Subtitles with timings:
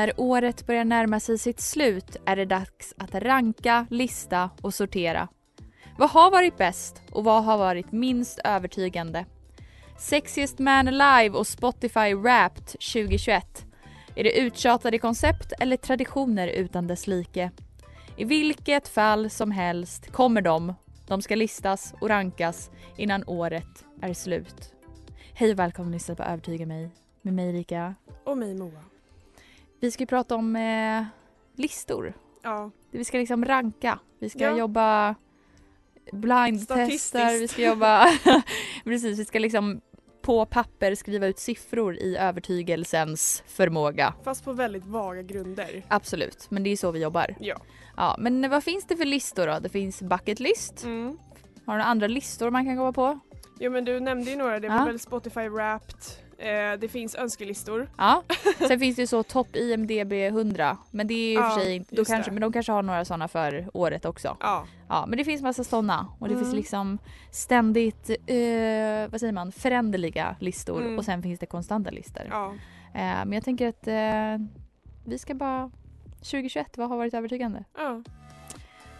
[0.00, 5.28] När året börjar närma sig sitt slut är det dags att ranka, lista och sortera.
[5.98, 9.24] Vad har varit bäst och vad har varit minst övertygande?
[9.98, 13.66] Sexiest Man Alive och Spotify Wrapped 2021.
[14.14, 17.50] Är det uttjatade koncept eller traditioner utan dess like?
[18.16, 20.74] I vilket fall som helst kommer de.
[21.06, 24.74] De ska listas och rankas innan året är slut.
[25.34, 26.90] Hej och välkommen att lyssna på Övertyga mig
[27.22, 27.94] med mig Erika.
[28.24, 28.89] Och mig Moa.
[29.80, 31.04] Vi ska ju prata om eh,
[31.56, 32.12] listor.
[32.42, 33.98] Ja, Vi ska liksom ranka.
[34.18, 34.56] Vi ska Ja.
[34.58, 35.14] jobba
[36.12, 37.38] blindtester.
[37.40, 38.06] Vi ska jobba...
[38.84, 39.80] Precis, vi ska liksom
[40.22, 44.14] på papper skriva ut siffror i övertygelsens förmåga.
[44.24, 45.82] fast på väldigt vaga grunder.
[45.88, 47.34] Absolut, men det är så vi jobbar.
[47.40, 47.56] Ja.
[47.96, 49.58] Ja, men vad finns det för listor då?
[49.58, 50.84] Det finns bucket list.
[50.84, 51.06] Mm.
[51.66, 53.18] Har du några andra listor man kan komma på?
[53.60, 54.84] Jo men du nämnde ju några, det var Ja.
[54.84, 55.96] väl Spotify Wrapped,
[56.40, 57.88] eh, det finns önskelistor.
[57.98, 58.22] Ja.
[58.68, 60.76] Sen finns det ju så topp IMDB 100.
[60.90, 61.96] Men det är ju Ja, för sig inte...
[61.96, 62.30] Kanske, det.
[62.30, 64.36] men de kanske har några sådana för året också.
[64.40, 66.44] Ja, Ja, men det finns massa sådana och det Mm.
[66.44, 66.98] finns liksom
[67.30, 70.98] ständigt, eh, vad säger man, föränderliga listor Mm.
[70.98, 72.22] och sen finns det konstanta listor.
[72.30, 72.52] ja.
[72.94, 74.46] Eh, men jag tänker att eh,
[75.04, 75.70] vi ska bara
[76.22, 77.64] 2021, vad har varit övertygande?
[77.78, 78.02] ja.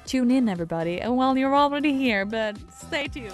[0.07, 3.33] Tune in everybody and well you're already here but stay tuned.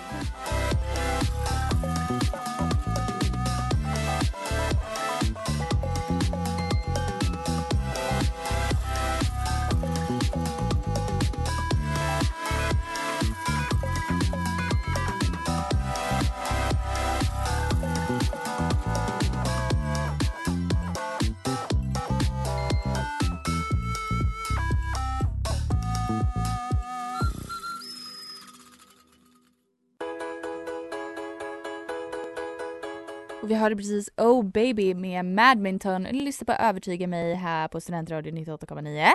[33.67, 36.03] Hörde precis Oh Baby med Madminton.
[36.03, 39.07] Lyssna på Övertyga mig här på Studentradion 98,9.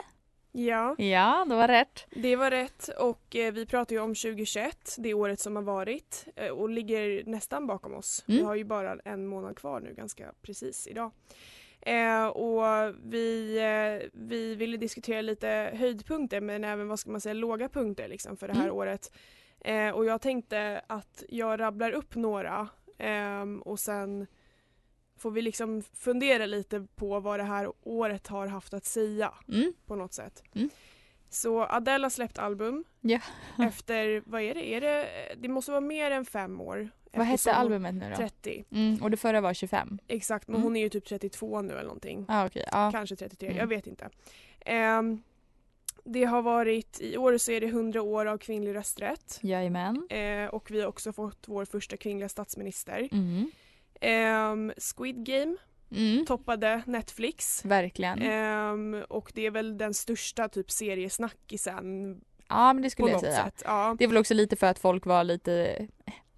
[0.51, 2.05] Ja, Ja, det var rätt.
[2.15, 6.25] det var rätt och eh, vi pratar ju om 2021, det året som har varit
[6.35, 8.23] eh, och ligger nästan bakom oss.
[8.27, 8.45] Vi Mm.
[8.47, 11.11] har ju bara en månad kvar nu ganska precis idag.
[11.81, 17.33] Eh, och vi, eh, vi ville diskutera lite höjdpunkter men även vad ska man säga
[17.33, 18.75] låga punkter liksom för det här Mm.
[18.75, 19.11] året.
[19.59, 22.67] Eh, och jag tänkte att jag rabblar upp några
[22.97, 24.27] ehm, och sen
[25.21, 29.73] får vi liksom fundera lite på vad det här året har haft att säga Mm.
[29.85, 30.43] på något sätt.
[30.55, 30.69] Mm.
[31.29, 33.19] Så Adele har släppt album Ja.
[33.67, 34.73] efter, vad är det?
[34.73, 35.07] Är det?
[35.37, 36.89] Det måste vara mer än fem år.
[37.13, 38.15] Vad hette albumet nu då?
[38.15, 38.65] 30.
[38.71, 39.99] Mm, och det förra var 25.
[40.07, 40.63] Exakt, men Mm.
[40.63, 42.25] hon är ju typ 32 nu eller någonting.
[42.27, 42.65] Ah, okej.
[42.71, 42.91] Ja.
[42.91, 43.57] Kanske 33, Mm.
[43.59, 44.09] jag vet inte.
[44.65, 45.21] Ehm,
[46.03, 49.39] det har varit, i år så är det 100 år av kvinnlig rösträtt.
[49.41, 50.07] Jajamän.
[50.09, 53.09] Eh, och vi har också fått vår första kvinnliga statsminister.
[53.11, 53.51] Mm.
[54.01, 55.55] Ehm, Squid Game
[55.95, 56.25] Mm.
[56.25, 57.65] toppade Netflix.
[57.65, 58.21] Verkligen.
[58.21, 63.51] Ehm, och det är väl den största typ seriesnackisen Ja men det skulle jag säga.
[63.65, 63.95] Ja.
[63.99, 65.87] Det är väl också lite för att folk var lite...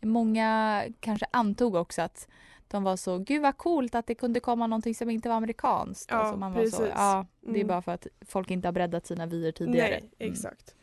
[0.01, 2.27] Många kanske antog också att
[2.67, 6.11] de var så, gud vad coolt att det kunde komma någonting som inte var amerikanskt.
[6.11, 6.93] Ja, alltså man var så, precis.
[6.97, 7.67] ja, det är Mm.
[7.67, 9.89] bara för att folk inte har breddat sina vyer tidigare.
[9.89, 10.33] Nej, Mm.
[10.33, 10.75] exakt.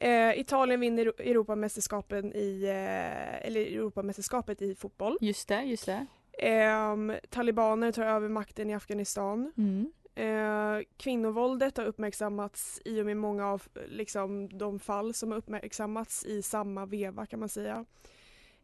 [0.00, 5.18] Eh, Italien vinner Europamästerskapen i, eh, eller Europamästerskapet i fotboll.
[5.20, 6.06] Just det, just det.
[6.38, 9.52] Ehm, talibaner tar över makten i Afghanistan.
[9.56, 9.92] Mm.
[10.14, 16.24] Eh, kvinnovåldet har uppmärksammats i och med många av liksom, de fall som har uppmärksammats
[16.24, 17.84] i samma veva kan man säga.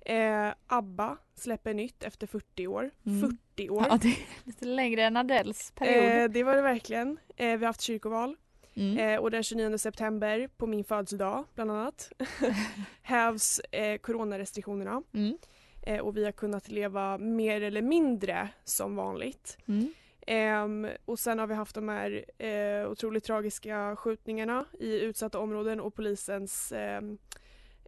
[0.06, 2.90] Eh, ABBA släpper nytt efter 40 år.
[3.06, 3.20] Mm.
[3.54, 3.86] 40 år!
[3.88, 6.22] Ja, det är lite längre än Adeles period.
[6.24, 7.18] Eh, det var det verkligen.
[7.36, 8.36] Eh, vi har haft kyrkoval
[8.76, 8.98] Mm.
[8.98, 12.12] eh, och den 29 september på min födelsedag bland annat
[13.02, 15.38] hävs eh, coronarestriktionerna Mm.
[15.86, 19.58] Eh, och vi har kunnat leva mer eller mindre som vanligt.
[19.68, 19.92] Mm.
[20.26, 25.80] Ehm, och sen har vi haft de här eh, otroligt tragiska skjutningarna i utsatta områden
[25.80, 27.18] och polisens ehm,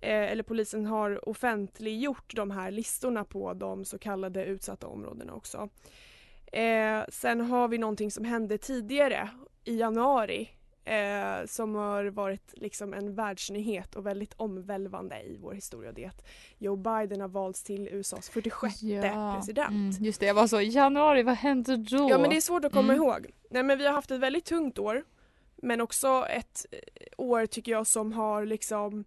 [0.03, 5.69] eh, eller polisen har offentliggjort de här listorna på de så kallade utsatta områdena också.
[6.53, 9.29] Eh, sen har vi någonting som hände tidigare
[9.65, 10.49] i januari
[10.87, 15.93] eh, som har varit liksom en världsnyhet och väldigt omvälvande i vår historia.
[15.93, 16.27] Det är att
[16.59, 18.81] Joe Biden har valts till USAs 46
[19.37, 19.71] president.
[19.71, 22.11] Mm, just det, jag var så januari, vad hände då?
[22.11, 23.05] Ja men det är svårt att komma Mm.
[23.05, 23.27] ihåg.
[23.51, 25.05] Nej men vi har haft ett väldigt tungt år.
[25.63, 26.79] Men också ett eh,
[27.17, 29.05] år tycker jag som har liksom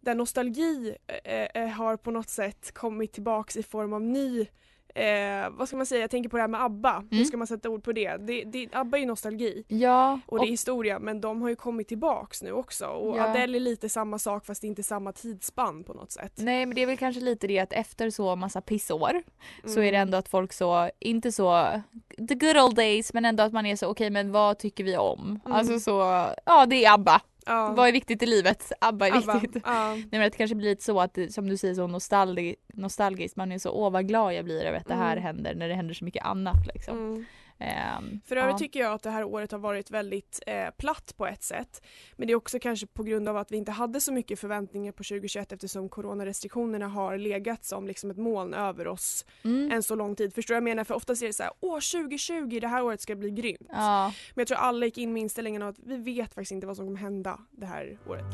[0.00, 4.46] där nostalgi eh, eh, har på något sätt kommit tillbaks i form av ny
[4.94, 7.04] Eh, vad ska man säga, jag tänker på det här med ABBA.
[7.10, 7.24] Hur Mm.
[7.24, 8.16] ska man sätta ord på det?
[8.16, 11.56] det, det ABBA är ju nostalgi Ja, och det är historia men de har ju
[11.56, 13.24] kommit tillbaks nu också och Ja.
[13.30, 16.32] Adele är lite samma sak fast inte samma tidsspann på något sätt.
[16.36, 19.22] Nej men det är väl kanske lite det att efter så massa pissår
[19.64, 20.00] så är det Mm.
[20.02, 21.80] ändå att folk så, inte så
[22.28, 24.96] the good old days men ändå att man är så okej men vad tycker vi
[24.96, 25.40] om?
[25.44, 25.56] Mm.
[25.56, 27.20] Alltså så, ja det är ABBA.
[27.54, 27.72] Ja.
[27.76, 28.72] Vad är viktigt i livet?
[28.80, 29.38] ABBA är ABBA.
[29.38, 29.62] viktigt.
[29.66, 29.94] Ja.
[29.94, 33.52] Nej men det kanske blir lite så att som du säger så nostalgi, nostalgiskt, man
[33.52, 35.24] är så åh vad glad jag blir över att det här Mm.
[35.24, 36.98] händer när det händer så mycket annat liksom.
[36.98, 37.24] Mm.
[37.60, 38.58] Ehm, För övrigt ja.
[38.58, 41.82] tycker jag att det här året har varit väldigt eh, platt på ett sätt.
[42.16, 44.92] Men det är också kanske på grund av att vi inte hade så mycket förväntningar
[44.92, 49.70] på 2021 eftersom coronarestriktionerna har legat som liksom ett moln över oss mm.
[49.72, 50.34] en så lång tid.
[50.34, 50.84] Förstår du vad jag menar?
[50.84, 53.68] För oftast är det så här, åh 2020 det här året ska bli grymt.
[53.68, 54.12] Ja.
[54.34, 56.86] Men jag tror alla gick in med inställningen att vi vet faktiskt inte vad som
[56.86, 58.24] kommer hända det här året.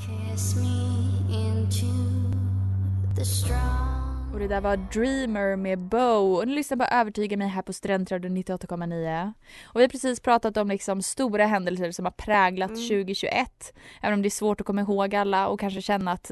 [4.36, 6.36] Och det där var Dreamer med Bow.
[6.36, 9.32] Och ni lyssnar på Övertyga mig här på Studentradion 98,9.
[9.64, 12.88] Och vi har precis pratat om liksom stora händelser som har präglat Mm.
[12.88, 13.74] 2021.
[14.02, 16.30] Även om det är svårt att komma ihåg alla och kanske känna att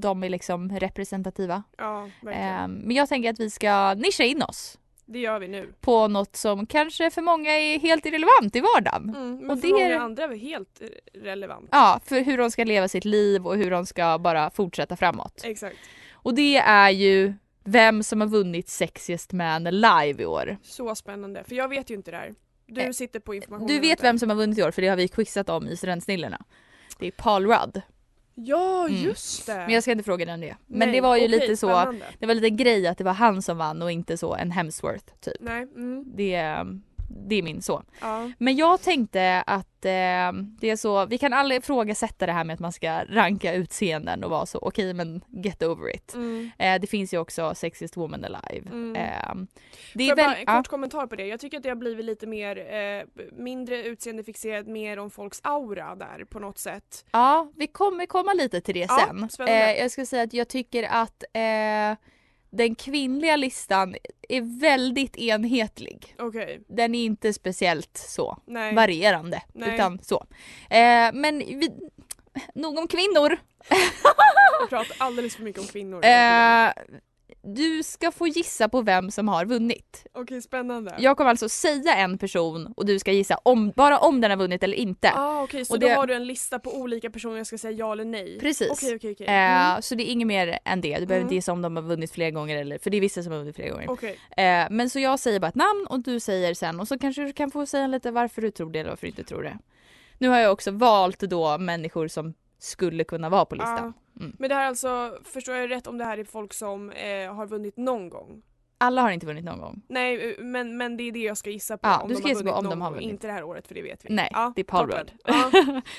[0.00, 1.62] de är liksom representativa.
[1.78, 2.48] Ja, verkligen.
[2.48, 5.72] Ehm, men jag tänker att vi ska nischa in oss Det gör vi nu.
[5.80, 9.14] på något som kanske för många är helt irrelevant i vardagen.
[9.16, 11.68] Mm, men Och för det många är- andra är helt eh, relevant.
[11.72, 15.40] Ja, för hur de ska leva sitt liv och hur de ska bara fortsätta framåt.
[15.44, 15.76] Exakt.
[16.26, 17.34] Och det är ju
[17.64, 20.56] vem som har vunnit Sexiest Man live i år.
[20.62, 21.44] Så spännande.
[21.44, 22.34] För jag vet ju inte det här.
[22.66, 23.66] Du Eh, sitter på informationen.
[23.74, 25.76] Du vet vem som har vunnit i år för det har vi quizat om i
[25.76, 26.38] Studentsnillena.
[26.98, 27.82] Det är Paul Rudd.
[28.34, 29.02] Ja, Mm.
[29.02, 29.54] just det.
[29.54, 30.56] Men jag ska inte fråga den det.
[30.66, 32.04] Men Nej, det var ju okej, lite så, spännande.
[32.18, 35.04] det var lite grej att det var han som vann och inte så en Hemsworth
[35.20, 35.36] typ.
[35.40, 36.66] Nej, mm, Det,
[37.08, 37.82] det är min så.
[38.00, 38.30] ja.
[38.38, 42.54] Men jag tänkte att eh, det är så, vi kan aldrig ifrågasätta det här med
[42.54, 46.14] att man ska ranka utseenden och vara så okej men get over it.
[46.14, 46.50] Mm.
[46.58, 48.70] Eh, det finns ju också Sexiest Woman Alive.
[48.70, 48.96] Mm.
[48.96, 49.34] Eh,
[49.94, 51.26] Det är väl, bara en ja, kort kommentar på det.
[51.26, 55.94] Jag tycker att det har blivit lite mer, eh, mindre utseendefixerat, mer om folks aura
[55.94, 57.04] där på något sätt.
[57.12, 59.48] ja, vi kommer komma lite till det Ja, sen.
[59.48, 61.96] Eh, jag ska säga att jag tycker att eh,
[62.56, 63.96] den kvinnliga listan
[64.28, 66.14] är väldigt enhetlig.
[66.18, 68.74] Okej, Den är inte speciellt så nej.
[68.74, 69.42] varierande.
[69.52, 69.74] Nej.
[69.74, 70.26] Utan så.
[70.70, 71.70] Eh, men vi,
[72.54, 73.36] nog om kvinnor.
[74.60, 76.04] Jag pratar alldeles för mycket om kvinnor.
[76.04, 76.72] Eh,
[77.42, 80.06] du ska få gissa på vem som har vunnit.
[80.12, 80.94] Okej, spännande.
[80.98, 84.38] Jag kommer alltså säga en person och du ska gissa om, bara om den har
[84.38, 85.10] vunnit eller inte.
[85.14, 87.58] Ah, okej, så Och då det- har du en lista på olika personer jag ska
[87.58, 88.38] säga ja eller nej?
[88.40, 88.70] Precis.
[88.70, 89.26] Okej, okej, okej.
[89.26, 89.32] Eh,
[89.70, 89.82] Mm.
[89.82, 90.88] Så det är inget mer än det.
[90.98, 91.22] Du behöver Mm.
[91.22, 93.38] inte gissa om de har vunnit flera gånger eller för det är vissa som har
[93.38, 93.90] vunnit flera gånger.
[93.90, 96.98] Okej, Eh, men så jag säger bara ett namn och du säger sen och så
[96.98, 99.42] kanske du kan få säga lite varför du tror det eller varför du inte tror
[99.42, 99.58] det.
[100.18, 103.92] Nu har jag också valt då människor som skulle kunna vara på listan.
[104.20, 104.36] Mm.
[104.38, 107.34] men det här är alltså, förstår jag rätt om det här är folk som eh,
[107.34, 108.42] har vunnit någon gång?
[108.78, 109.82] Alla har inte vunnit någon gång.
[109.88, 111.88] Nej, eh, men, men det är det jag ska gissa på.
[111.88, 113.08] Ja, om du de ska har gissa på om de har vunnit.
[113.10, 114.14] Inte det här året för det vet vi.
[114.14, 114.90] Nej, ja, det är Paul.
[114.90, 115.12] Rudd.
[115.24, 115.50] Ja.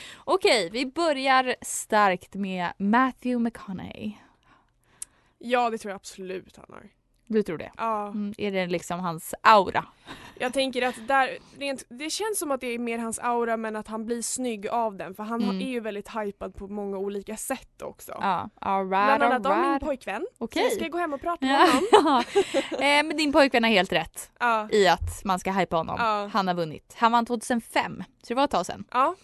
[0.24, 4.12] Okej, vi börjar starkt med Matthew McConaughey.
[5.38, 6.90] ja, det tror jag absolut han har.
[7.28, 7.72] Du tror det?
[7.78, 8.08] Ja.
[8.08, 9.86] Mm, är det liksom hans aura?
[10.40, 13.76] Jag tänker att där, rent, det känns som att det är mer hans aura men
[13.76, 15.62] att han blir snygg av den för han Mm.
[15.62, 18.12] är ju väldigt hypad på många olika sätt också.
[18.22, 20.26] Ja, alright, Bland annat av min pojkvän.
[20.38, 20.64] Så Okej.
[20.64, 22.24] jag ska gå hem och prata med honom.
[22.72, 24.68] eh, men din pojkvän har helt rätt Ja.
[24.72, 25.96] i att man ska hypa honom.
[26.00, 26.30] Ja.
[26.34, 26.96] Han har vunnit.
[26.98, 28.84] Han vann 2005, så det var ett tag sedan.
[28.92, 29.16] Ja.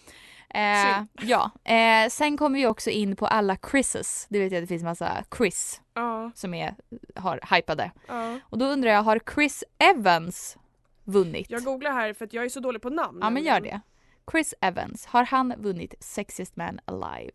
[0.54, 4.26] Eh, ja, eh, sen kommer vi också in på alla Chrises.
[4.30, 6.30] Du vet att det finns massa Chris Ja.
[6.34, 6.74] som är,
[7.14, 7.90] har hypade.
[8.08, 8.38] Ja.
[8.50, 10.58] Och då undrar jag, har Chris Evans
[11.04, 11.50] vunnit?
[11.50, 13.18] Jag googlar här för att jag är så dålig på namn.
[13.22, 13.80] ja men gör det.
[14.30, 17.32] Chris Evans, har han vunnit Sexiest Man Alive?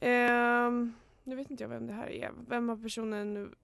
[0.00, 2.30] Ehm, nu vet inte jag vem det här är.
[2.48, 3.54] Vem har personen...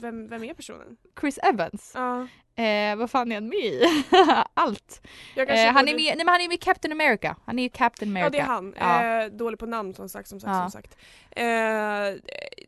[0.00, 0.96] Vem, vem är personen?
[1.20, 1.92] Chris Evans?
[1.94, 2.26] Ja.
[2.62, 3.82] Eh, vad fan är han med i?
[4.54, 5.00] Allt.
[5.36, 7.36] Eh, han, är med, nej, men han är med i Captain America.
[7.44, 8.26] Han är ju Captain America.
[8.26, 8.74] Ja det är han.
[8.78, 9.22] Ja.
[9.22, 10.62] Eh, dålig på namn som sagt, som sagt, Ja.
[10.62, 10.96] som sagt.
[11.30, 11.44] Eh,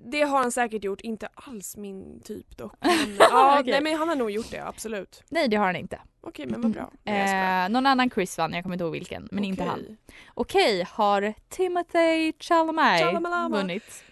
[0.00, 2.74] det har han säkert gjort, inte alls min typ dock.
[2.80, 3.72] Men, ja, Okej.
[3.72, 5.22] Nej men han har nog gjort det, absolut.
[5.28, 6.00] Nej det har han inte.
[6.20, 6.90] Okej men vad bra.
[7.12, 9.28] Eh, någon annan Chris vann, jag kommer inte ihåg vilken.
[9.30, 9.96] Men inte han.
[10.34, 10.86] Okej.
[10.90, 14.04] Har Timothy Chalamet vunnit?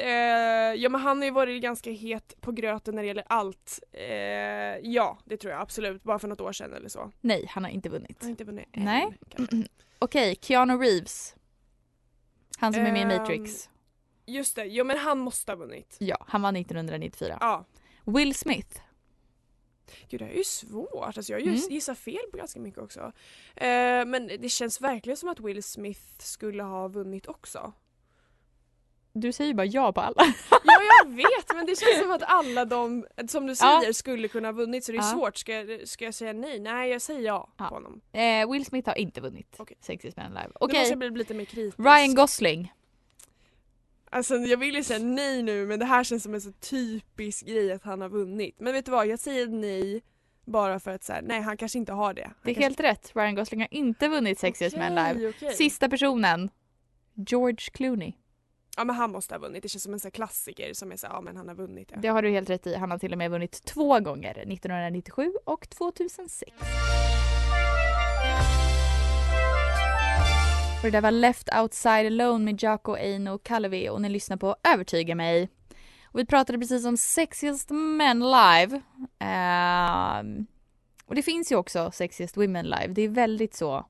[0.00, 3.24] Eh, eh, ja men han har ju varit ganska het på gröten när det gäller
[3.26, 3.80] allt.
[3.92, 4.04] Eh,
[4.82, 7.12] ja det tror jag absolut, bara för något år sedan eller så.
[7.20, 8.16] Nej, han har inte vunnit.
[8.20, 9.18] Han har inte vunnit än, Nej.
[9.28, 9.56] kanske.
[9.98, 11.34] Okej, Keanu Reeves.
[12.58, 13.70] Han som är med i Ehm, Matrix.
[14.26, 15.96] Just det, jo men han måste ha vunnit.
[15.98, 17.38] Ja, han vann 1994.
[17.40, 17.64] Ja.
[18.04, 18.80] Will Smith.
[20.08, 21.54] Gud det här är ju svårt, alltså jag Mm.
[21.54, 21.70] mm.
[21.70, 23.00] gissar fel på ganska mycket också.
[23.56, 27.72] Eh, men det känns verkligen som att Will Smith skulle ha vunnit också.
[29.12, 30.22] Du säger bara ja på alla.
[30.64, 33.78] Ja jag vet men det känns som att alla de, som du Ja.
[33.80, 35.12] säger, skulle kunna ha vunnit så det är Ja.
[35.12, 35.36] svårt.
[35.36, 36.60] Ska jag, ska jag säga nej?
[36.60, 37.68] Nej jag säger ja, Ja.
[37.68, 38.00] på honom.
[38.12, 39.60] Eh, Will Smith har inte vunnit.
[39.80, 40.46] Sexiest Man Alive.
[40.48, 41.78] Nu Okej, jag bli lite mer kritisk.
[41.78, 42.72] Ryan Gosling.
[44.10, 47.46] Alltså jag vill ju säga nej nu men det här känns som en så typisk
[47.46, 48.56] grej att han har vunnit.
[48.60, 50.02] Men vet du vad, jag säger nej
[50.44, 52.22] bara för att säga nej han kanske inte har det.
[52.24, 52.62] Han Det är kanske...
[52.62, 53.12] helt rätt.
[53.16, 55.28] Ryan Gosling har inte vunnit Sexiest Man Alive.
[55.28, 55.54] Okej, okej.
[55.54, 56.50] Sista personen.
[57.14, 58.12] George Clooney.
[58.76, 61.14] Ja men han måste ha vunnit, det känns som en sån klassiker som är såhär,
[61.14, 61.96] ja men han har vunnit det.
[62.00, 62.74] Det har du helt rätt i.
[62.74, 64.30] Han har till och med vunnit två gånger.
[64.30, 66.52] 1997 och 2006.
[70.80, 74.56] Och det där var Left Outside Alone med Jaco Eino Kalevi och ni lyssnar på
[74.74, 75.48] Övertyga mig.
[76.04, 78.80] Och vi pratade precis om Sexiest Men Live.
[79.20, 80.46] Um,
[81.06, 82.86] och det finns ju också Sexiest Women Live.
[82.88, 83.86] Det är väldigt så.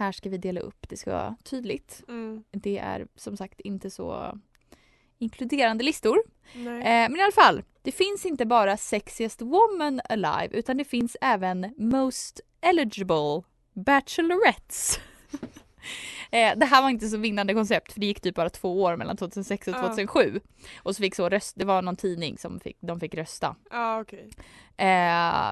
[0.00, 0.88] Här ska vi dela upp.
[0.88, 2.02] Det ska vara tydligt.
[2.08, 2.44] Mm.
[2.50, 4.38] Det är som sagt inte så
[5.18, 6.22] inkluderande listor.
[6.54, 11.16] Eh, men i alla fall, det finns inte bara Sexiest Woman Alive utan det finns
[11.20, 13.42] även Most Eligible
[13.72, 15.00] Bachelorettes.
[16.30, 18.96] eh, det här var inte så vinnande koncept för det gick typ bara två år
[18.96, 19.80] mellan 2006 och Ja.
[19.82, 20.40] 2007.
[20.82, 23.56] Och så fick så röst, det var någon tidning som fick, de fick rösta.
[23.70, 24.28] Ja okej.
[24.76, 24.86] Eh,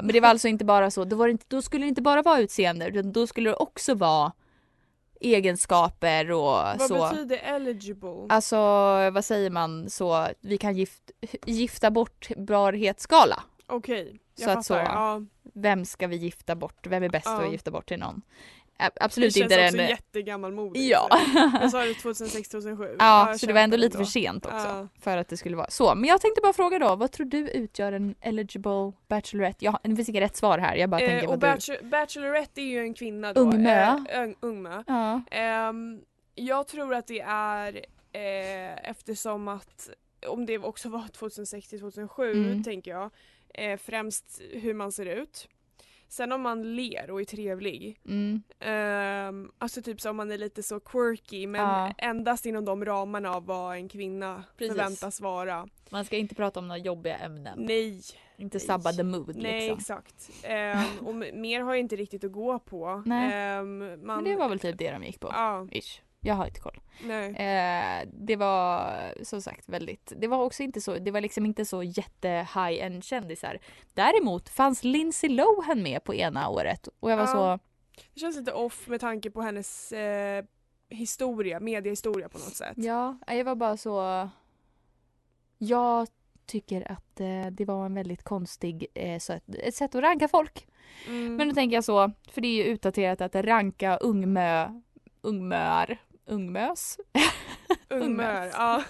[0.02, 2.02] men det var alltså inte bara så, då, var det inte, då skulle det inte
[2.02, 4.32] bara vara utseende utan då skulle det också vara
[5.20, 6.40] egenskaper och
[6.78, 6.94] Vad så.
[7.10, 8.26] betyder eligible?
[8.28, 8.56] Alltså
[9.10, 11.10] vad säger man så, vi kan gift,
[11.46, 13.42] gifta bort barhetsskala.
[13.66, 14.84] Okej, jag så att fattar.
[14.84, 15.20] så- Ja.
[15.54, 16.86] Vem ska vi gifta bort?
[16.86, 17.44] Vem är bäst Ja.
[17.46, 18.22] att gifta bort till någon?
[18.78, 19.88] Ä- Det Absolut känns inte också den...
[19.88, 20.84] jättegammalmodigt.
[20.90, 21.08] Ja.
[21.60, 22.96] Jag sa det 2006-2007.
[22.98, 24.04] ja, jag så det var ändå lite då.
[24.04, 24.56] för sent också.
[24.56, 24.88] Ja.
[25.00, 25.94] För att det skulle vara så.
[25.94, 29.64] Men jag tänkte bara fråga då, vad tror du utgör en eligible bachelorette?
[29.64, 31.46] Jag, det finns inga rätt svar här, jag bara tänker Eh, vad och du...
[31.46, 33.40] bachelor, Bachelorette är ju en kvinna då.
[33.40, 34.04] Ungmö.
[34.08, 34.82] Eh, ung, ungmö.
[34.86, 35.20] Ja.
[35.30, 36.00] Ehm,
[36.34, 37.74] jag tror att det är
[38.12, 39.90] eh, eftersom att
[40.26, 42.64] om det också var 2006-2007 Mm.
[42.64, 43.10] tänker jag
[43.54, 45.48] eh, främst hur man ser ut.
[46.08, 48.00] Sen om man ler och är trevlig.
[48.08, 48.42] Mm.
[49.28, 51.92] Um, alltså typ som man är lite så quirky men Ja.
[51.98, 54.76] endast inom de ramarna av vad en kvinna Precis.
[54.76, 55.68] förväntas vara.
[55.90, 57.58] Man ska inte prata om några jobbiga ämnen.
[57.62, 58.00] Nej,
[58.36, 59.78] Inte sabba the mood nej liksom.
[59.78, 60.30] exakt.
[60.42, 63.02] Ehm, och mer har jag inte riktigt att gå på.
[63.06, 63.30] Nej.
[63.34, 65.28] Ehm, man, Men det var väl typ det de gick på.
[65.32, 66.02] Ja, Ish.
[66.20, 66.80] Jag har inte koll.
[67.04, 67.34] nej.
[67.34, 68.90] Eh, det var
[69.24, 72.84] som sagt väldigt, det var också inte så, det var liksom inte så jätte high
[72.84, 73.58] end kändisar.
[73.94, 77.58] Däremot fanns Lindsay Lohan med på ena året och jag var Ja.
[77.58, 77.58] så,
[78.14, 80.44] Det känns lite off med tanke på hennes eh,
[80.88, 82.74] historia, mediehistoria på något sätt.
[82.76, 84.28] ja, jag var bara så,
[85.58, 86.08] jag
[86.46, 90.28] tycker att eh, det var en väldigt konstig, eh, så ett, ett sätt att ranka
[90.28, 90.66] folk.
[91.06, 91.36] Mm.
[91.36, 94.80] Men då tänker jag så, för det är ju utdaterat att ranka ungmö,
[95.20, 95.98] ungmöar,
[96.28, 96.98] ungmös.
[97.88, 98.54] Ungmös.
[98.58, 98.82] ja.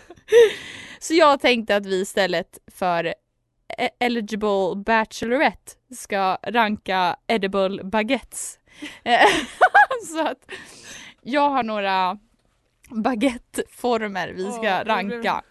[0.99, 3.05] Så jag tänkte att vi istället för
[3.79, 8.59] e- eligible bachelorette ska ranka edible baguettes.
[10.07, 10.51] Så att
[11.23, 12.19] jag har några
[12.91, 15.43] baguetteformer vi ska blev ranka.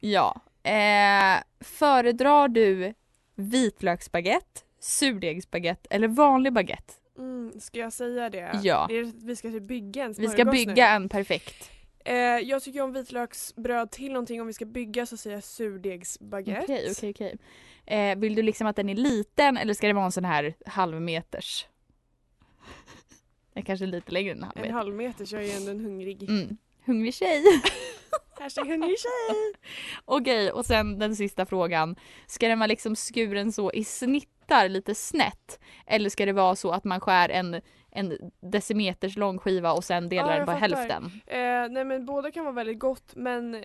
[0.00, 0.40] Ja.
[0.62, 2.94] Eh, föredrar du
[3.34, 6.92] vitlöksbaguette, surdegsbaguette eller vanlig baguette?
[7.18, 8.60] Mm, ska jag säga det?
[8.62, 8.86] Ja.
[8.88, 10.50] det är, vi ska typ bygga en Vi ska smörgås nu.
[10.66, 11.70] bygga en perfekt.
[12.04, 14.40] Eh, jag tycker om vitlöksbröd till någonting.
[14.40, 16.62] Om vi ska bygga så säger jag surdegsbaguette.
[16.62, 17.36] Okej, okej, okej.
[17.86, 20.54] Eh, vill du liksom att den är liten eller ska det vara en sån här
[20.66, 21.66] halvmeters?
[23.54, 24.72] Är kanske lite längre än en En halvmeter.
[24.72, 26.22] halv meter så jag är ju ändå en hungrig.
[26.22, 26.56] Mm.
[26.84, 27.44] Hungrig tjej.
[28.40, 29.52] Hashtag hungrig tjej.
[30.04, 31.96] Okej, och sen den sista frågan.
[32.26, 35.58] Ska den vara liksom skuren så i snitt snittar lite snett?
[35.86, 37.60] Eller ska det vara så att man skär en,
[37.90, 41.04] en decimeters lång skiva och sen delar Ja, den på hälften?
[41.26, 41.38] Eh,
[41.70, 43.60] nej men båda kan vara väldigt gott men eh,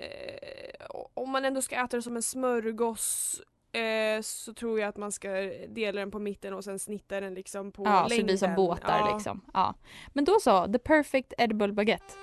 [1.13, 5.11] om man ändå ska äta det som en smörgås eh, så tror jag att man
[5.11, 5.29] ska
[5.67, 8.09] dela den på mitten och sen snitta den liksom på Ja, längden.
[8.09, 9.13] så det blir som båtar ja.
[9.15, 9.41] liksom.
[9.53, 9.73] Ja.
[10.13, 12.13] Men då så, the perfect edible baguette.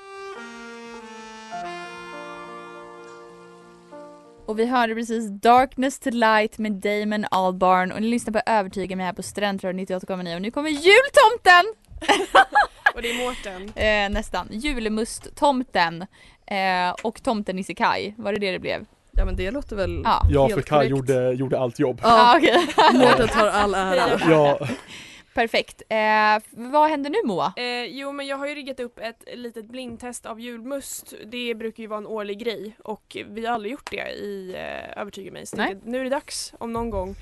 [4.46, 8.96] Och vi hörde precis Darkness to Light med Damon Albarn och ni lyssnar på Övertyga
[8.96, 11.74] mig här på Studentradion 98,9 och nu kommer jultomten!
[12.94, 13.72] Och det är Mårten.
[13.74, 14.48] Eh, nästan.
[14.50, 16.06] Julmust-tomten
[16.46, 18.14] eh, och tomten Nisse Kaj.
[18.18, 18.84] Var det det det blev?
[19.12, 20.22] Ja men det låter väl Ja.
[20.30, 22.00] Ja, för Kaj gjorde, gjorde allt jobb.
[22.02, 22.98] Ja, Ja, okej.
[22.98, 24.20] Mårten tar all ära.
[24.30, 24.58] Ja,
[25.36, 25.82] Perfekt.
[25.88, 27.52] Eh, vad händer nu Moa?
[27.56, 31.14] Eh, jo men jag har ju riggat upp ett litet blindtest av julmust.
[31.26, 35.00] Det brukar ju vara en årlig grej och vi har aldrig gjort det i eh,
[35.00, 35.46] Övertyga mig.
[35.46, 35.76] Så Nej.
[35.84, 37.14] nu är det dags om någon gång.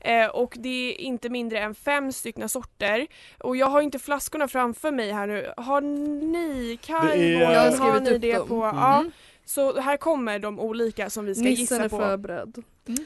[0.00, 3.06] Eh, och det är inte mindre än fem stycken sorter.
[3.38, 5.52] Och jag har inte flaskorna framför mig här nu.
[5.56, 8.48] Har ni, Det Kaj, är- har har ni det dem.
[8.48, 8.64] på?
[8.64, 8.76] Mm.
[8.76, 9.04] Ja.
[9.44, 11.98] Så här kommer de olika som vi ska Nissen gissa är på.
[11.98, 12.62] förberedd.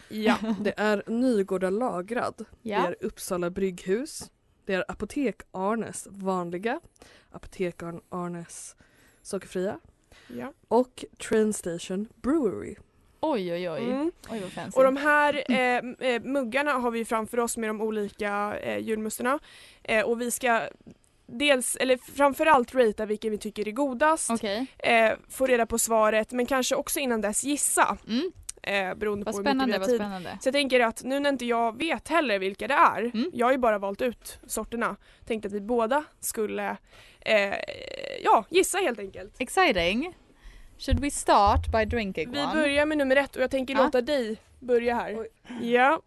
[0.09, 0.37] Ja.
[0.61, 2.35] Det är Nygårda lagrad.
[2.38, 2.87] Det Ja.
[2.87, 4.30] är Uppsala brygghus.
[4.64, 6.80] Det är Apotek Arnes vanliga.
[7.30, 8.76] Apotek Arnes
[9.23, 9.78] sockerfria.
[10.28, 10.52] ja.
[10.68, 12.76] Och Train Station Brewery.
[13.21, 13.85] Oj oj oj.
[13.85, 14.12] Mm.
[14.30, 14.78] Oj vad fancy.
[14.78, 19.38] Och de här eh, eh, muggarna har vi framför oss med de olika eh, julmusterna.
[19.83, 20.68] Eh, och vi ska
[21.26, 24.30] dels, eller framförallt ratea vilken vi tycker är godast.
[24.30, 24.66] Okej.
[24.78, 27.99] Eh, få reda på svaret men kanske också innan dess gissa.
[28.09, 28.33] Mm.
[28.66, 29.97] Eh, beroende Vad på hur mycket vi spännande, har tid.
[29.97, 30.38] spännande.
[30.40, 33.30] Så jag tänker att nu när inte jag vet heller vilka det är, Mm.
[33.35, 36.76] jag har ju bara valt ut sorterna, tänkte att vi båda skulle
[37.21, 37.54] eh,
[38.25, 39.35] ja, gissa helt enkelt.
[39.38, 40.14] Exciting.
[40.78, 42.54] Should we start by drinking Vi one?
[42.54, 43.85] börjar med nummer ett och jag tänker Ja.
[43.85, 45.16] låta dig börja här.
[45.21, 45.28] Oj.
[45.71, 46.00] Ja.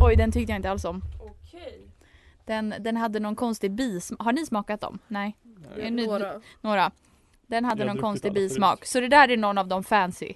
[0.00, 1.02] Oj den tyckte jag inte alls om.
[1.22, 1.80] Okej.
[2.44, 4.20] Den, den hade någon konstig bismak.
[4.20, 4.98] Har ni smakat dem?
[5.08, 5.36] Nej?
[5.76, 5.90] Nej.
[5.90, 6.40] Några.
[6.60, 6.90] Några?
[7.46, 8.84] Den hade Jag någon konstig bismak.
[8.86, 10.34] Så det där är någon av de fancy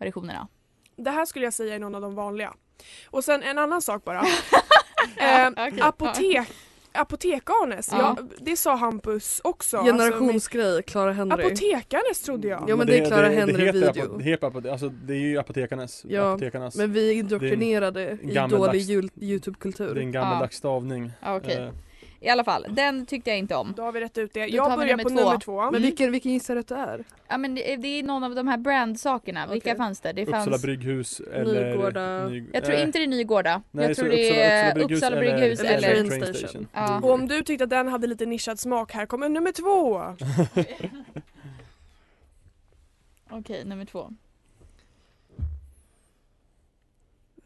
[0.00, 0.48] versionerna.
[0.96, 2.54] Det här skulle jag säga är någon av de vanliga.
[3.06, 4.20] Och sen en annan sak bara.
[5.16, 6.48] eh, apotek,
[6.92, 8.16] Apotek-Arnes, Ja.
[8.18, 8.26] ja.
[8.40, 9.76] det sa Hampus också.
[9.76, 11.44] Alltså, Generationsgrej, Clara men- Henry.
[11.46, 12.64] Apotekarnes trodde jag.
[12.68, 16.04] Ja, men det är Clara Henry det heter, det apote- alltså, det är ju apotekarnas.
[16.08, 16.74] Ja, apotekarnas.
[16.76, 19.98] Men vi är indoktrinerade i dålig jul- det är Youtube-kultur.
[19.98, 21.12] en gammaldags stavning.
[21.22, 21.56] Ja, Okej.
[21.56, 21.70] Eh,
[22.22, 23.72] I alla fall, den tyckte jag inte om.
[23.76, 24.46] Då har vi rätt ut det.
[24.46, 25.16] Då Jag börjar nummer på två.
[25.16, 25.70] nummer två.
[25.70, 27.04] Men vilken, vilken gissar du att det är?
[27.28, 29.46] Ja men det, det är någon av de här brandsakerna.
[29.46, 29.76] Vilka Okej.
[29.78, 30.12] fanns det?
[30.12, 30.62] Det Uppsala fanns...
[30.62, 32.28] brygghus eller Nygårda.
[32.28, 33.62] Ny- Jag tror eh, inte det är Nygårda.
[33.70, 36.08] nej, jag så tror det är Uppsala Uppsala brygghus eller eller...
[36.18, 36.68] Train Station.
[36.72, 37.00] Ja.
[37.00, 40.02] Och om du tyckte att den hade lite nischad smak, här kommer nummer två.
[43.30, 44.10] Okej, nummer två.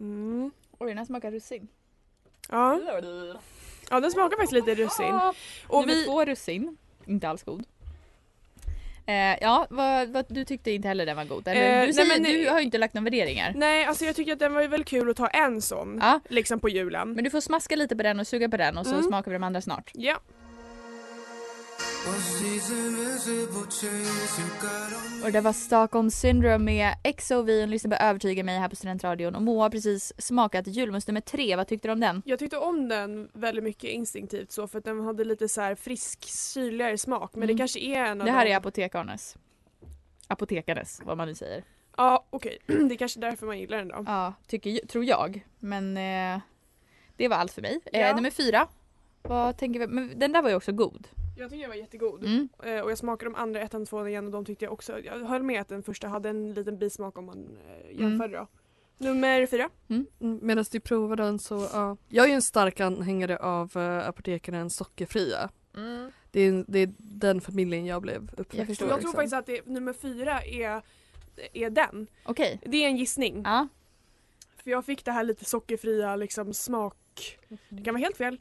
[0.01, 0.51] Mm.
[0.79, 1.69] Oj den här smakar russin.
[2.51, 2.81] Ja.
[3.91, 5.21] Ja, den smakar faktiskt lite russin.
[5.67, 6.77] Och nummer vi, två russin.
[7.07, 7.65] Inte alls god.
[9.07, 11.49] Eh, ja, vad, vad, du tyckte inte heller den var god?
[11.49, 11.61] Eller?
[11.61, 13.53] Eh, du, nej, säger, men- du har ju inte lagt några värderingar.
[13.57, 16.61] nej alltså jag tycker att den var väl kul att ta en sån, Ja, liksom
[16.61, 17.13] på julen.
[17.13, 19.05] men du får smaska lite på den och suga på den och så Mm.
[19.05, 19.91] smakar vi de andra snart.
[19.95, 20.17] Ja.
[25.25, 29.35] Och det var Stockholm Syndrome med XOV och lyssnar på Övertyga mig här på Studentradion
[29.35, 31.57] och Moa har precis smakat julmust nummer tre.
[31.57, 32.23] Vad tyckte du om den?
[32.25, 35.75] Jag tyckte om den väldigt mycket instinktivt så för att den hade lite så här
[35.75, 37.31] frisk, syrligare smak.
[37.35, 37.57] Men Mm.
[37.57, 38.53] det kanske är en av Det här dem.
[38.53, 39.37] är apotekarnes.
[40.27, 41.65] Apotekarnes, vad man nu säger.
[41.97, 44.05] Ja okej, det är kanske därför man gillar den då.
[44.07, 45.47] Ja, tycker, tror jag.
[45.59, 46.41] Men eh,
[47.17, 47.81] det var allt för mig.
[47.93, 47.99] Ja.
[48.01, 48.69] Eh, nummer fyra.
[49.23, 49.87] Vad tänker vi?
[49.87, 51.09] Men den där var ju också god.
[51.37, 52.25] Jag tycker den var jättegod.
[52.25, 52.49] Mm.
[52.63, 55.01] Eh, Och jag smakade de andra ettan och tvåan igen och de tyckte jag också,
[55.01, 58.47] jag höll med att den första hade en liten bismak om man eh, jämförde då.
[58.99, 59.71] Nummer fyra.
[59.89, 61.97] Mm, Medan du provar den så, ja.
[62.09, 65.51] Jag är ju en stark anhängare av uh, apotekarens sockerfria.
[66.31, 68.89] Det är, det är den familjen jag blev uppväxt Jag förstår.
[68.89, 69.13] Jag tror liksom.
[69.13, 70.83] faktiskt att det, nummer fyra är,
[71.53, 72.07] är den.
[72.25, 72.61] Okej.
[72.67, 73.43] Det är en gissning.
[73.45, 73.69] Ja.
[74.65, 77.39] För jag fick det här lite sockerfria liksom smak.
[77.69, 78.41] Det kan vara helt fel.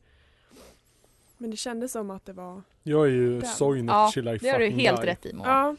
[1.43, 2.61] Men det kändes som att det var...
[2.83, 3.49] Jag är ju Den.
[3.49, 5.07] Soinet Ja, till I Det har du fucking helt die.
[5.07, 5.47] rätt i Moa.
[5.47, 5.75] Ja,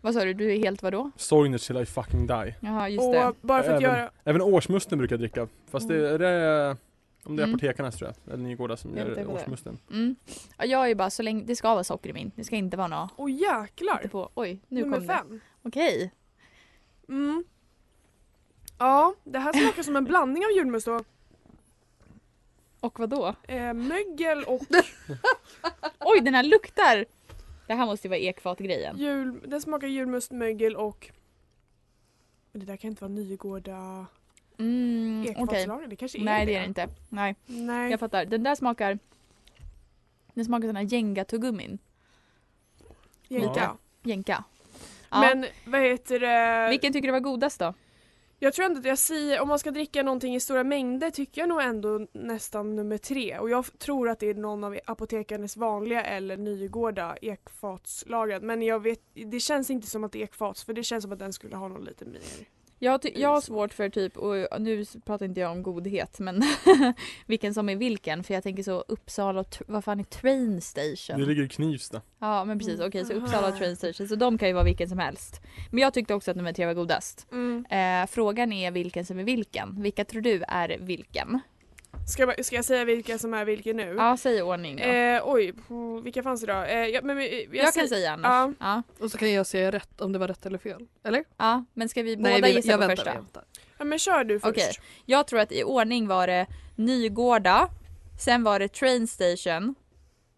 [0.00, 0.34] Vad sa du?
[0.34, 1.10] Du är helt vadå?
[1.16, 2.54] Soinet till I fucking die.
[2.60, 3.26] Jaha, just det.
[3.26, 4.10] och bara för att Även- göra...
[4.24, 5.48] Även årsmusten brukar jag dricka.
[5.70, 6.76] Fast det är det,
[7.24, 7.54] om det är Mm.
[7.54, 8.34] apotekarnas tror jag.
[8.34, 9.78] Eller Nygårda som Jag gör det årsmusten.
[9.90, 10.16] Mm.
[10.58, 12.30] Ja, jag är ju bara så länge, det ska vara socker i min.
[12.36, 14.08] Det ska inte vara något Åh jäklar!
[14.12, 14.30] på.
[14.34, 15.12] Oj, nu nummer kom det.
[15.14, 15.40] fem.
[15.62, 16.12] Okej.
[17.08, 17.44] Mm.
[18.78, 21.06] Ja, det här smakar som en blandning av julmust och
[22.84, 23.34] Och vad då?
[23.48, 24.62] eh, mögel och
[26.00, 27.04] Oj, den här luktar!
[27.66, 28.98] Det här måste ju vara ekfatgrejen.
[28.98, 29.40] jul...
[29.46, 31.10] Den smakar julmust, mögel och...
[32.52, 34.06] Men det där kan inte vara Nygårda...
[34.58, 35.66] Mm, Okej.
[35.88, 36.88] Det kanske är Nej det är det inte.
[37.08, 37.90] Nej, Nej.
[37.90, 38.24] jag fattar.
[38.24, 38.98] Den där smakar...
[40.34, 41.78] Den smakar sån här Jenga-tuggummin.
[43.28, 43.76] Ja.
[44.02, 44.44] Jenka.
[45.10, 45.20] Ja.
[45.20, 46.70] Men vad heter det?
[46.70, 47.74] Vilken tycker du var godast då?
[48.38, 51.40] Jag tror ändå att jag säger, om man ska dricka någonting i stora mängder tycker
[51.40, 53.38] jag nog ändå nästan nummer tre.
[53.38, 58.42] Och jag tror att det är någon av apotekarnas vanliga eller Nygårda ekfatslagrad.
[58.42, 61.12] Men jag vet, det känns inte som att det är ekfats för det känns som
[61.12, 62.20] att den skulle ha någon lite mer.
[62.78, 66.42] Jag, ty- jag har svårt för typ, och nu pratar inte jag om godhet men
[67.26, 70.60] vilken som är vilken för jag tänker så Uppsala och tr- vad fan är train
[70.60, 71.20] station?
[71.20, 72.00] Det ligger i Knivsta.
[72.18, 72.88] Ja men precis, Mm.
[72.88, 73.22] okej så Aha.
[73.26, 75.40] Uppsala och train station så de kan ju vara vilken som helst.
[75.70, 77.26] Men jag tyckte också att nummer tre var godast.
[77.32, 77.64] Mm.
[77.70, 79.82] Eh, frågan är vilken som är vilken.
[79.82, 81.40] Vilka tror du är vilken?
[82.08, 83.94] Ska, jag- ska jag säga vilka som är vilka nu?
[83.98, 84.82] Ja, säg i ordning då.
[84.82, 85.54] Eh, oj,
[86.02, 86.62] vilka fanns det då?
[86.62, 88.56] Eh, ja, men, vi- jag, jag kan säga annars.
[88.60, 88.82] Ja.
[89.00, 90.86] Och så kan jag säga rätt om det var rätt eller fel.
[91.04, 91.24] Eller?
[91.36, 93.10] Ja, men ska vi Nej, båda vi, gissa jag på väntar, första?
[93.10, 93.44] jag väntar.
[93.78, 94.50] Ja men kör du först.
[94.50, 94.72] Okej.
[95.04, 97.68] Jag tror att i ordning var det Nygårda,
[98.20, 99.74] sen var det Train Station.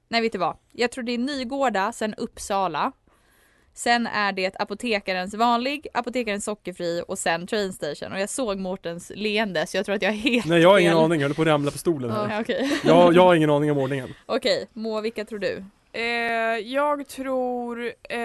[0.09, 0.57] Nej vet du vad?
[0.73, 2.93] Jag tror det är Nygårda, sen Uppsala.
[3.79, 8.13] Sen är det apotekarens vanlig, apotekarens sockerfri och sen Train Station.
[8.13, 10.79] Och jag såg Mårtens leende så jag tror att jag är helt Nej jag har
[10.79, 11.05] ingen fel.
[11.05, 12.31] aning, jag håller på att ramla på stolen här.
[12.31, 14.15] Ja, Okej, Jag, jag har ingen aning om ordningen.
[14.27, 15.65] Okej, Moa vilka tror du?
[15.93, 16.03] Eh,
[16.59, 18.19] jag tror, eh,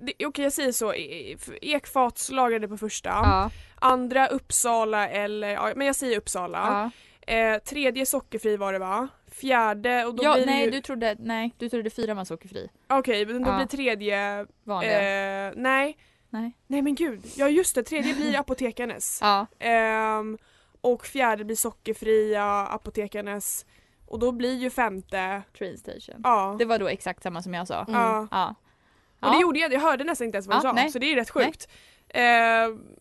[0.00, 3.08] det- okej jag säger så, E- f- ekfatslagrade på första.
[3.08, 3.50] Ja.
[3.74, 6.58] Andra Uppsala eller, men jag säger Uppsala.
[6.58, 6.90] ja.
[7.26, 9.08] Eh, tredje sockerfri var det va?
[9.30, 12.68] Fjärde och då ja blir nej ju, du trodde, nej du trodde fyra var sockerfri.
[12.88, 13.56] okej men då Ja.
[13.56, 15.46] blir tredje, Vanliga.
[15.46, 15.96] eh, nej.
[16.30, 16.52] Nej.
[16.66, 19.18] Nej men gud, ja just det, tredje blir apotekarnes.
[19.22, 19.46] Ja.
[19.58, 20.38] Ehm,
[20.80, 23.66] och fjärde blir sockerfria, apotekarnes.
[24.06, 26.20] Och då blir ju femte, Train Station.
[26.24, 26.56] ja.
[26.58, 27.80] Det var då exakt samma som jag sa.
[27.88, 27.92] Mm.
[28.00, 28.26] ja.
[28.30, 28.54] Ja.
[29.28, 30.72] Och det gjorde jag, jag hörde nästan inte ens vad du Ja, sa.
[30.72, 30.90] nej.
[30.90, 31.68] Så det är rätt sjukt.
[32.08, 32.22] Eh,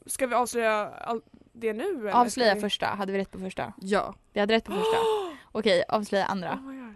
[0.06, 1.22] ska vi avslöja all
[1.60, 2.12] det nu eller?
[2.12, 3.74] Avslöja vi- första, hade vi rätt på första?
[3.82, 4.16] Ja.
[4.34, 4.98] Vi hade rätt på första.
[5.52, 6.54] Okej, avslöja andra.
[6.54, 6.92] Oh.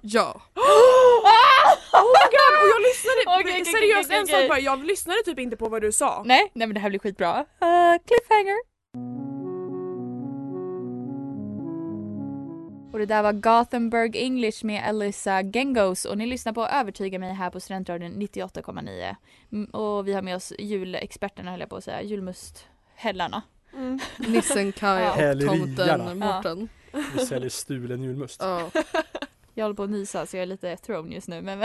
[0.00, 0.42] Ja.
[1.94, 2.52] Oh my god!
[2.62, 4.40] Och jag lyssnade, Okej, okej, seriöst okej, en okej.
[4.40, 6.22] sak bara, jag lyssnade typ inte på vad du sa.
[6.26, 7.38] Nej, nej men det här blir skitbra.
[7.40, 8.56] Uh, cliffhanger.
[12.92, 17.32] Och det där var Gothenburg English med Alyssa Gengos och ni lyssnar på Övertyga mig
[17.34, 19.16] här på Studentradion 98,9.
[19.52, 23.42] Mm, Och vi har med oss julexperterna höll jag på att säga, julmusthällarna.
[23.74, 23.98] Mm.
[24.16, 26.68] Nissen, Kaj och tomten Mårten.
[27.14, 28.40] Vi säljer stulen julmust.
[28.42, 28.70] Ja.
[29.54, 31.58] Jag håller på att nysa så jag är lite thrown just nu men,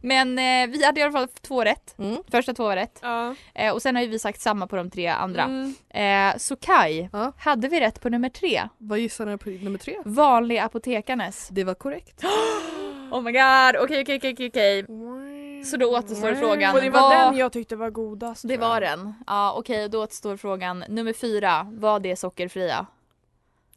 [0.00, 1.98] men eh, vi hade i alla fall två rätt.
[1.98, 2.16] Mm.
[2.30, 2.98] Första två rätt.
[3.02, 3.34] Ja.
[3.54, 5.42] Eh, och sen har ju vi sagt samma på de tre andra.
[5.42, 5.74] Mm.
[6.34, 7.32] Eh, så Kai, Ja.
[7.38, 8.68] hade vi rätt på nummer tre?
[8.78, 9.96] Vad gissar ni på nummer tre?
[10.04, 11.48] Vanlig apotekarnes.
[11.52, 12.24] Det var korrekt.
[13.10, 14.84] Oh my god, okej okej okej okej.
[15.64, 16.74] Så då återstår frågan.
[16.74, 18.48] Och det var vad- den jag tyckte var godast.
[18.48, 19.14] Det var den.
[19.26, 21.66] Ja okej, då återstår frågan nummer fyra.
[21.72, 22.86] Var det sockerfria?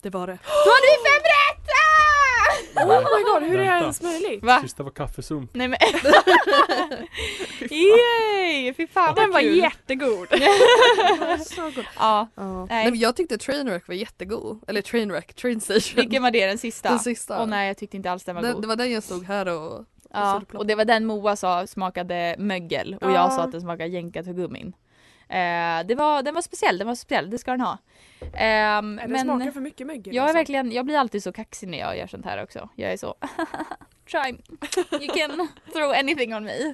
[0.02, 0.34] Det var det.
[0.44, 1.68] Då hade vi fem rätt!
[2.76, 2.84] Ah!
[2.86, 3.80] Oh my god, hur är det Vänta.
[3.84, 4.44] ens möjligt?
[4.44, 4.62] Va?
[4.62, 5.50] Sista var kaffesump.
[5.54, 5.78] Nej men...
[7.72, 8.74] Yay!
[8.74, 9.58] Fy fan Den var kul.
[9.58, 10.28] jättegod.
[11.46, 11.86] Så god.
[12.00, 12.66] Ja, Ja.
[12.66, 12.90] Nej.
[12.92, 14.64] Men jag tyckte Trainwreck var jättegod.
[14.68, 15.96] Eller Trainwreck, Train Station.
[15.96, 16.90] vilken var det den sista?
[16.90, 17.42] Den sista.
[17.42, 18.62] Åh nej jag tyckte inte alls den var Den, god.
[18.64, 19.86] det var den jag stod här och...
[20.14, 23.16] Ja, och det var den Moa sa smakade mögel och Ja.
[23.16, 24.74] jag sa att den smakade jänkartuggummin.
[25.30, 27.78] Eh, det var, den var speciell, den var speciell, det ska den ha.
[28.34, 30.16] Ehm, Men, den smakar för mycket mögel.
[30.16, 30.38] jag är alltså.
[30.38, 32.70] verkligen, jag blir alltid så kaxig när jag gör sånt här också.
[32.76, 33.16] Jag är så
[34.12, 34.30] Try,
[35.02, 36.74] you can throw anything on me.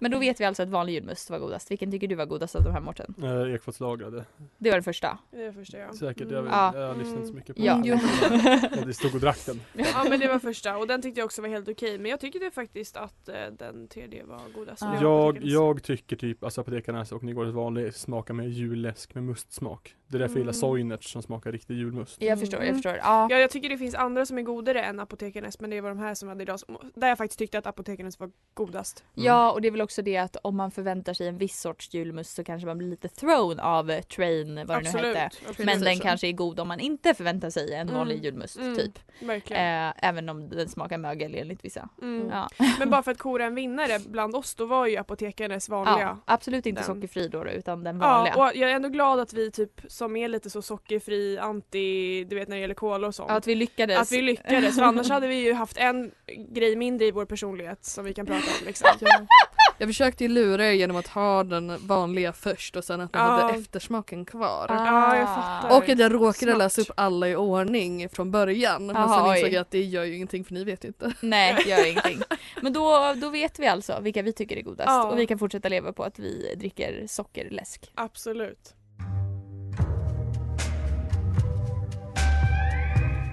[0.00, 1.70] Men då vet vi alltså att vanlig julmust var godast.
[1.70, 3.14] Vilken tycker du var godast av de här Mårten?
[3.22, 4.24] Eh, Ekfatslagrade.
[4.58, 5.18] Det var det första.
[5.30, 5.92] Det är det första ja.
[5.92, 6.78] Säkert, jag, Ja.
[6.78, 7.74] jag lyssnade inte så mycket på Ja.
[7.74, 7.84] den.
[7.84, 9.60] Ja, Det stod och drack den.
[9.72, 12.20] Ja men det var första och den tyckte jag också var helt okej men jag
[12.20, 14.82] tyckte faktiskt att eh, den tredje var godast.
[14.82, 14.88] Ja.
[14.88, 19.94] Var Jag, jag tycker typ, alltså apotekarnas och Nygårds vanlig smakar med julläsk med mustsmak.
[20.06, 20.60] Det är därför jag gillar Mm.
[20.60, 22.22] Soinerts som smakar riktig julmust.
[22.22, 22.74] Jag förstår, jag Mm.
[22.82, 22.96] förstår.
[22.96, 23.26] Ja.
[23.30, 25.98] Ja jag tycker det finns andra som är godare än apotekarnas men det var de
[25.98, 26.59] här som hade idag
[26.94, 29.04] där jag faktiskt tyckte att apotekarnas var godast.
[29.14, 31.94] Ja och det är väl också det att om man förväntar sig en viss sorts
[31.94, 35.16] julmust så kanske man blir lite thrown av eh, train vad det nu Absolut.
[35.16, 35.36] hette.
[35.48, 35.66] absolut.
[35.66, 37.94] Men den kanske är god om man inte förväntar sig en Mm.
[37.94, 38.76] vanlig julmust Mm.
[38.76, 38.98] typ.
[39.20, 39.86] Verkligen.
[39.88, 41.88] Eh, även om den smakar mögel enligt vissa.
[42.02, 42.28] Mm.
[42.28, 42.48] Ja.
[42.78, 46.00] Men bara för att kora en vinnare bland oss då var ju apotekarnas vanliga.
[46.00, 46.86] ja, absolut inte Den.
[46.94, 48.34] sockerfri då då, utan den Ja, vanliga.
[48.36, 52.36] och jag är ändå glad att vi typ som är lite så sockerfri, anti, du
[52.36, 53.30] vet när det gäller kola och sånt.
[53.30, 53.98] att vi lyckades.
[53.98, 56.10] Att vi lyckades, för annars hade vi ju haft en
[56.48, 58.88] grej mindre i vår personlighet som vi kan prata om liksom.
[59.00, 59.26] Ja.
[59.78, 63.22] Jag försökte ju lura er genom att ha den vanliga först och sen att man
[63.22, 63.46] Ja.
[63.46, 64.66] hade eftersmaken kvar.
[64.70, 64.86] Ah.
[64.86, 65.76] Ja, jag fattar.
[65.76, 66.58] Och att jag råkade Smart.
[66.58, 68.86] läsa upp alla i ordning från början.
[68.86, 69.38] Men Aha, sen oj.
[69.38, 71.12] insåg jag att det gör ju ingenting för ni vet ju inte.
[71.20, 72.20] Nej, det gör ingenting.
[72.62, 75.10] Men då, då vet vi alltså vilka vi tycker är godast Ja.
[75.10, 77.90] och vi kan fortsätta leva på att vi dricker sockerläsk.
[77.94, 78.74] Absolut.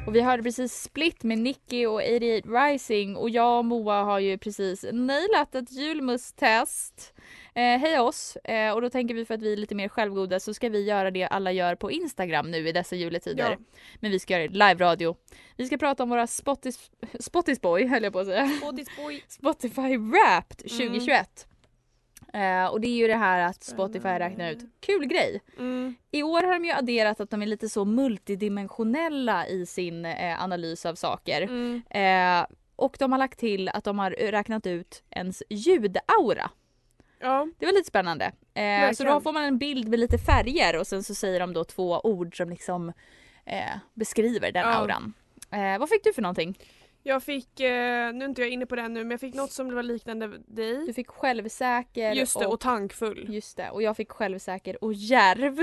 [0.08, 4.20] Och vi hörde precis Split med Nicky och 88 Rising och jag och Moa har
[4.20, 7.14] ju precis nailat ett julmusttest.
[7.54, 8.36] Eh, hej oss!
[8.36, 10.84] Eh, och då tänker vi för att vi är lite mer självgoda så ska vi
[10.84, 13.52] göra det alla gör på Instagram nu i dessa juletider.
[13.52, 13.58] Ja.
[14.00, 15.16] Men vi ska göra det live-radio.
[15.58, 18.48] Vi ska prata om våra Spotis, Spotisboy höll jag på att säga.
[18.48, 19.22] Spotify.
[19.28, 21.28] Spotify Wrapped Mm.
[22.32, 22.66] 2021.
[22.66, 25.42] Eh, och det är ju det här att Spotify räknar ut, kul grej!
[25.58, 25.96] Mm.
[26.12, 30.44] I år har de ju adderat att de är lite så multidimensionella i sin eh,
[30.44, 31.42] analys av saker.
[31.42, 31.82] Mm.
[31.90, 36.50] Eh, och de har lagt till att de har räknat ut ens ljudaura.
[37.20, 37.48] Ja.
[37.60, 38.32] Det var lite spännande.
[38.54, 41.54] Eh, så då får man en bild med lite färger och sen så säger de
[41.54, 42.90] då två ord som liksom
[43.46, 44.74] eh, beskriver den Ja.
[44.74, 45.14] auran.
[45.52, 46.58] Eh, vad fick du för någonting?
[47.04, 49.52] Jag fick, eh, nu är inte jag inne på den nu, men jag fick något
[49.52, 50.86] som var liknande dig.
[50.86, 53.26] Du fick självsäker Just det, och och tankfull.
[53.30, 55.58] Just det, och jag fick självsäker och järv.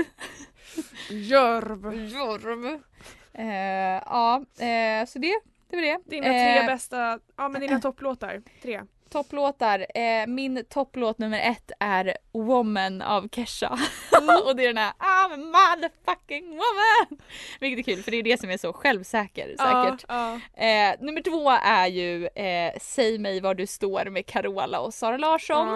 [1.09, 1.93] Järv.
[1.93, 2.79] Jorv.
[3.33, 5.99] Eh, ja, eh, så det, det var det.
[6.05, 8.41] Dina tre Eh, bästa, ja men dina topplåtar.
[8.61, 8.81] Tre.
[9.09, 9.85] Topplåtar.
[9.95, 13.79] Eh, min topplåt nummer ett är Woman av Kesha.
[14.17, 14.35] Mm.
[14.45, 17.19] och det är den här I'm a motherfucking woman!
[17.59, 20.05] Vilket är kul för det är det som är så självsäker säkert.
[20.07, 24.93] Ja, Eh, nummer två är ju eh, Säg mig var du står med Carola och
[24.93, 25.67] Sara Larsson.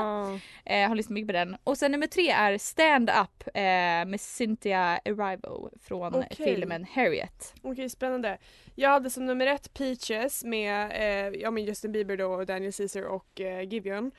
[0.66, 1.58] Eh, har lyssnat mycket på den.
[1.64, 3.62] Och sen nummer tre är Stand Up eh,
[4.06, 6.38] med Cynthia Erivo från Okej.
[6.38, 7.54] filmen Harriet.
[7.62, 8.38] Okej, spännande.
[8.80, 13.02] Jag hade som nummer ett Peaches med eh, ja, men Justin Bieber då, Daniel Caesar
[13.02, 14.12] och eh, Giveon.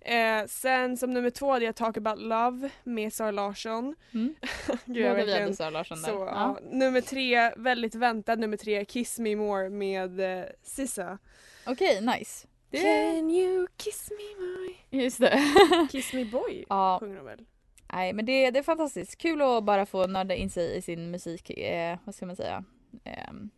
[0.00, 3.94] Eh, sen som nummer två hade jag Talk about love med Sara Larsson.
[4.14, 4.34] Mm.
[4.84, 6.08] Gud, jag vi hade Sara Larsson där.
[6.08, 6.58] Så, Ja.
[6.62, 6.70] ja.
[6.70, 11.18] Nummer tre, väldigt väntad nummer tre, Kiss Me More med eh, Sissa.
[11.66, 12.48] Okej, nice.
[12.70, 12.78] Det...
[12.78, 15.02] Can you kiss me boy?
[15.02, 15.42] Just det.
[15.90, 17.44] Kiss me boy ja, sjunger de väl?
[17.92, 19.16] nej men det, det är fantastiskt.
[19.16, 22.64] Kul att bara få nörda in sig i sin musik, eh, vad ska man säga,
[23.04, 23.50] Ehm,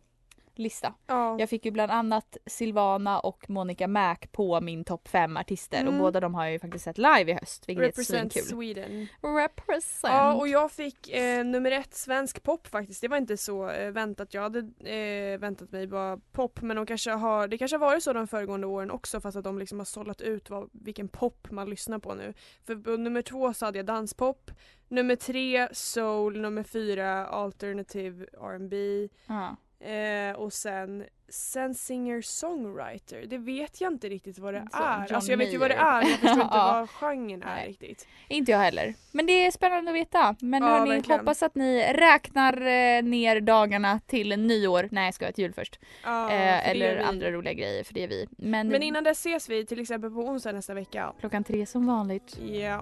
[0.61, 0.93] lista.
[1.07, 1.35] Ja.
[1.39, 5.87] Jag fick ju bland annat Silvana och Monica Mac på min topp fem artister och
[5.87, 5.99] Mm.
[5.99, 8.57] båda de har jag ju faktiskt sett live i höst vilket Represent är svinkul.
[8.57, 9.07] Sweden.
[9.21, 10.13] Represent.
[10.13, 13.01] Ja och jag fick eh, nummer ett svensk pop faktiskt.
[13.01, 14.33] Det var inte så eh, väntat.
[14.33, 14.59] Jag hade
[14.93, 18.27] eh, väntat mig bara pop men de kanske har, det kanske har varit så de
[18.27, 21.99] föregående åren också fast att de liksom har sållat ut vad, vilken pop man lyssnar
[21.99, 22.33] på nu.
[22.65, 24.51] För på nummer två så hade jag danspop,
[24.87, 29.55] nummer tre soul, nummer fyra alternative R&B Ja.
[29.81, 33.25] Eh, och sen sen singer-songwriter.
[33.25, 34.97] Det vet jag inte riktigt vad det Så, är.
[35.07, 36.73] John Alltså jag vet ju vad det är jag förstår inte Ja.
[36.79, 37.67] vad genren är Nej.
[37.67, 38.07] riktigt.
[38.27, 38.93] Inte jag heller.
[39.11, 40.35] Men det är spännande att veta.
[40.39, 41.19] Men Ja, hörni, verkligen.
[41.19, 44.87] hoppas att ni räknar eh, ner dagarna till nyår.
[44.91, 45.79] Nej jag ska ha till jul först.
[46.03, 48.27] Ja, eh, eller andra roliga grejer för det är vi.
[48.37, 51.13] Men, Men innan dess ses vi till exempel på onsdag nästa vecka.
[51.19, 52.37] klockan tre som vanligt.
[52.39, 52.81] Ja.